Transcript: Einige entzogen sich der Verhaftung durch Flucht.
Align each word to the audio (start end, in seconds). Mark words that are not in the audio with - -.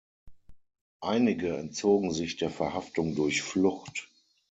Einige 1.03 1.57
entzogen 1.57 2.11
sich 2.11 2.35
der 2.35 2.49
Verhaftung 2.49 3.13
durch 3.13 3.43
Flucht. 3.43 4.07